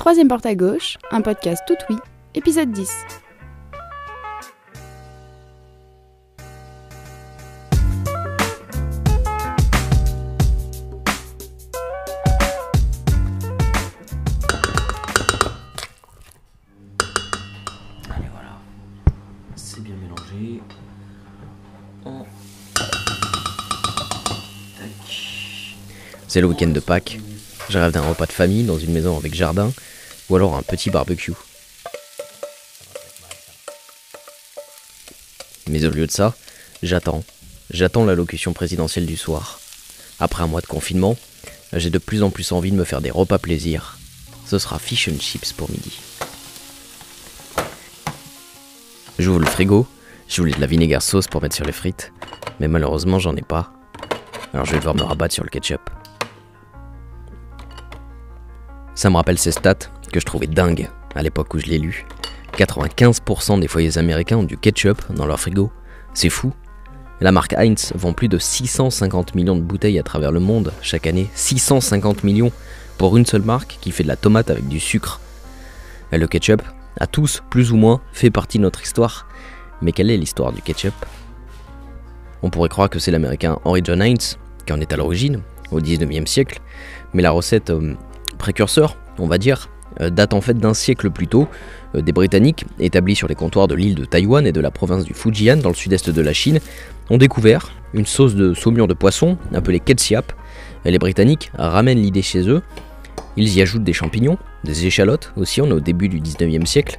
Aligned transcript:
Troisième 0.00 0.28
porte 0.28 0.46
à 0.46 0.54
gauche, 0.54 0.96
un 1.10 1.20
podcast 1.20 1.62
tout 1.66 1.76
oui, 1.90 1.96
épisode 2.34 2.72
10. 2.72 2.90
Allez, 18.08 18.24
voilà. 18.32 18.56
C'est 19.54 19.82
bien 19.82 19.96
mélangé. 19.96 20.62
On... 22.06 22.24
C'est 26.26 26.40
le 26.40 26.46
week-end 26.46 26.68
de 26.68 26.80
Pâques. 26.80 27.18
Je 27.70 27.78
rêve 27.78 27.92
d'un 27.92 28.02
repas 28.02 28.26
de 28.26 28.32
famille 28.32 28.64
dans 28.64 28.80
une 28.80 28.92
maison 28.92 29.16
avec 29.16 29.32
jardin 29.32 29.72
ou 30.28 30.34
alors 30.34 30.56
un 30.56 30.62
petit 30.62 30.90
barbecue. 30.90 31.34
Mais 35.68 35.84
au 35.84 35.90
lieu 35.90 36.08
de 36.08 36.10
ça, 36.10 36.34
j'attends. 36.82 37.22
J'attends 37.70 38.04
l'allocution 38.04 38.52
présidentielle 38.52 39.06
du 39.06 39.16
soir. 39.16 39.60
Après 40.18 40.42
un 40.42 40.48
mois 40.48 40.60
de 40.60 40.66
confinement, 40.66 41.16
j'ai 41.72 41.90
de 41.90 41.98
plus 41.98 42.24
en 42.24 42.30
plus 42.30 42.50
envie 42.50 42.72
de 42.72 42.76
me 42.76 42.82
faire 42.82 43.00
des 43.00 43.12
repas 43.12 43.38
plaisir. 43.38 43.98
Ce 44.46 44.58
sera 44.58 44.80
fish 44.80 45.06
and 45.06 45.20
chips 45.20 45.52
pour 45.52 45.70
midi. 45.70 45.96
J'ouvre 49.20 49.38
le 49.38 49.46
frigo, 49.46 49.86
je 50.26 50.42
voulais 50.42 50.54
de 50.54 50.60
la 50.60 50.66
vinaigre 50.66 51.00
sauce 51.00 51.28
pour 51.28 51.40
mettre 51.40 51.54
sur 51.54 51.64
les 51.64 51.72
frites, 51.72 52.12
mais 52.58 52.66
malheureusement 52.66 53.20
j'en 53.20 53.36
ai 53.36 53.42
pas. 53.42 53.72
Alors 54.52 54.66
je 54.66 54.72
vais 54.72 54.78
devoir 54.78 54.96
me 54.96 55.02
rabattre 55.02 55.34
sur 55.34 55.44
le 55.44 55.50
ketchup. 55.50 55.88
Ça 59.00 59.08
me 59.08 59.16
rappelle 59.16 59.38
ces 59.38 59.52
stats 59.52 59.88
que 60.12 60.20
je 60.20 60.26
trouvais 60.26 60.46
dingues 60.46 60.90
à 61.14 61.22
l'époque 61.22 61.54
où 61.54 61.58
je 61.58 61.64
l'ai 61.64 61.78
lu. 61.78 62.04
95% 62.58 63.58
des 63.58 63.66
foyers 63.66 63.96
américains 63.96 64.36
ont 64.36 64.42
du 64.42 64.58
ketchup 64.58 65.00
dans 65.14 65.24
leur 65.24 65.40
frigo. 65.40 65.72
C'est 66.12 66.28
fou. 66.28 66.52
La 67.22 67.32
marque 67.32 67.54
Heinz 67.54 67.94
vend 67.94 68.12
plus 68.12 68.28
de 68.28 68.36
650 68.36 69.34
millions 69.34 69.56
de 69.56 69.62
bouteilles 69.62 69.98
à 69.98 70.02
travers 70.02 70.32
le 70.32 70.40
monde 70.40 70.74
chaque 70.82 71.06
année. 71.06 71.30
650 71.34 72.24
millions 72.24 72.52
pour 72.98 73.16
une 73.16 73.24
seule 73.24 73.40
marque 73.40 73.78
qui 73.80 73.90
fait 73.90 74.02
de 74.02 74.08
la 74.08 74.16
tomate 74.16 74.50
avec 74.50 74.68
du 74.68 74.78
sucre. 74.78 75.18
Le 76.12 76.26
ketchup 76.26 76.60
a 76.98 77.06
tous, 77.06 77.42
plus 77.48 77.72
ou 77.72 77.78
moins, 77.78 78.02
fait 78.12 78.30
partie 78.30 78.58
de 78.58 78.64
notre 78.64 78.82
histoire. 78.82 79.26
Mais 79.80 79.92
quelle 79.92 80.10
est 80.10 80.18
l'histoire 80.18 80.52
du 80.52 80.60
ketchup? 80.60 80.92
On 82.42 82.50
pourrait 82.50 82.68
croire 82.68 82.90
que 82.90 82.98
c'est 82.98 83.12
l'américain 83.12 83.58
Henry 83.64 83.80
John 83.82 84.02
Heinz 84.02 84.36
qui 84.66 84.74
en 84.74 84.80
est 84.82 84.92
à 84.92 84.98
l'origine, 84.98 85.40
au 85.70 85.80
19e 85.80 86.26
siècle, 86.26 86.60
mais 87.14 87.22
la 87.22 87.30
recette 87.30 87.70
euh, 87.70 87.94
précurseur, 88.40 88.96
on 89.18 89.28
va 89.28 89.38
dire, 89.38 89.68
euh, 90.00 90.10
date 90.10 90.34
en 90.34 90.40
fait 90.40 90.54
d'un 90.56 90.74
siècle 90.74 91.10
plus 91.10 91.28
tôt, 91.28 91.46
euh, 91.94 92.00
des 92.00 92.12
Britanniques, 92.12 92.64
établis 92.80 93.14
sur 93.14 93.28
les 93.28 93.34
comptoirs 93.34 93.68
de 93.68 93.74
l'île 93.74 93.94
de 93.94 94.04
Taïwan 94.04 94.46
et 94.46 94.52
de 94.52 94.60
la 94.60 94.70
province 94.70 95.04
du 95.04 95.14
Fujian 95.14 95.58
dans 95.58 95.68
le 95.68 95.74
sud-est 95.74 96.10
de 96.10 96.22
la 96.22 96.32
Chine, 96.32 96.58
ont 97.10 97.18
découvert 97.18 97.72
une 97.92 98.06
sauce 98.06 98.34
de 98.34 98.54
saumure 98.54 98.88
de 98.88 98.94
poisson 98.94 99.36
appelée 99.54 99.80
ketchup. 99.80 100.32
Et 100.84 100.90
les 100.90 100.98
Britanniques 100.98 101.50
ramènent 101.56 102.00
l'idée 102.00 102.22
chez 102.22 102.48
eux. 102.48 102.62
Ils 103.36 103.56
y 103.56 103.62
ajoutent 103.62 103.84
des 103.84 103.92
champignons, 103.92 104.38
des 104.64 104.86
échalotes 104.86 105.32
aussi, 105.36 105.60
on 105.60 105.66
est 105.66 105.72
au 105.72 105.80
début 105.80 106.08
du 106.08 106.20
19e 106.20 106.66
siècle. 106.66 106.96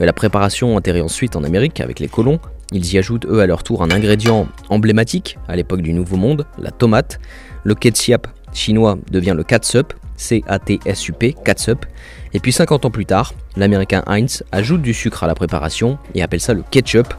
La 0.00 0.12
préparation 0.12 0.76
atterrit 0.76 1.00
ensuite 1.00 1.36
en 1.36 1.44
Amérique 1.44 1.80
avec 1.80 2.00
les 2.00 2.08
colons. 2.08 2.40
Ils 2.72 2.92
y 2.92 2.98
ajoutent 2.98 3.26
eux 3.26 3.40
à 3.40 3.46
leur 3.46 3.62
tour 3.62 3.82
un 3.82 3.90
ingrédient 3.90 4.48
emblématique 4.68 5.38
à 5.48 5.56
l'époque 5.56 5.82
du 5.82 5.92
Nouveau 5.92 6.16
Monde, 6.16 6.46
la 6.58 6.70
tomate. 6.70 7.20
Le 7.64 7.74
ketchup 7.74 8.26
chinois 8.52 8.98
devient 9.10 9.34
le 9.36 9.44
catsup, 9.44 9.92
C-A-T-S-U-P, 10.22 11.34
catsup. 11.44 11.84
Et 12.32 12.40
puis 12.40 12.52
50 12.52 12.86
ans 12.86 12.90
plus 12.90 13.04
tard, 13.06 13.34
l'américain 13.56 14.02
Heinz 14.06 14.42
ajoute 14.52 14.80
du 14.80 14.94
sucre 14.94 15.24
à 15.24 15.26
la 15.26 15.34
préparation 15.34 15.98
et 16.14 16.22
appelle 16.22 16.40
ça 16.40 16.54
le 16.54 16.62
ketchup. 16.70 17.12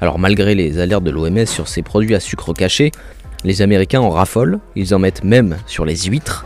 Alors 0.00 0.18
malgré 0.18 0.54
les 0.54 0.78
alertes 0.78 1.04
de 1.04 1.10
l'OMS 1.10 1.46
sur 1.46 1.68
ces 1.68 1.82
produits 1.82 2.14
à 2.14 2.20
sucre 2.20 2.52
caché, 2.52 2.92
les 3.44 3.62
Américains 3.62 4.00
en 4.00 4.10
raffolent, 4.10 4.60
ils 4.76 4.94
en 4.94 4.98
mettent 4.98 5.24
même 5.24 5.56
sur 5.66 5.84
les 5.84 5.96
huîtres. 5.96 6.44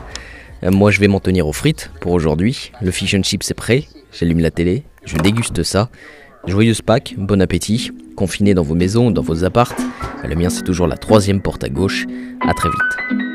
Euh, 0.62 0.70
Moi 0.70 0.90
je 0.90 1.00
vais 1.00 1.08
m'en 1.08 1.20
tenir 1.20 1.46
aux 1.46 1.52
frites 1.52 1.90
pour 2.00 2.12
aujourd'hui. 2.12 2.70
Le 2.80 2.90
fish 2.90 3.14
and 3.14 3.22
chips 3.22 3.50
est 3.50 3.54
prêt, 3.54 3.84
j'allume 4.12 4.40
la 4.40 4.50
télé, 4.50 4.84
je 5.04 5.16
déguste 5.18 5.62
ça. 5.62 5.90
Joyeuse 6.46 6.80
Pâques, 6.80 7.14
bon 7.18 7.42
appétit, 7.42 7.90
confiné 8.14 8.54
dans 8.54 8.62
vos 8.62 8.74
maisons, 8.74 9.10
dans 9.10 9.22
vos 9.22 9.44
appartes. 9.44 9.80
Le 10.24 10.34
mien 10.36 10.48
c'est 10.48 10.62
toujours 10.62 10.86
la 10.86 10.96
troisième 10.96 11.42
porte 11.42 11.64
à 11.64 11.68
gauche. 11.68 12.06
À 12.46 12.54
très 12.54 12.68
vite. 12.68 13.25